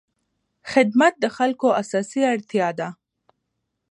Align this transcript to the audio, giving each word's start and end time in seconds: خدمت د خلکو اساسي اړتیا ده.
خدمت 0.71 1.13
د 1.19 1.25
خلکو 1.37 1.67
اساسي 1.81 2.21
اړتیا 2.33 2.69
ده. 2.79 2.89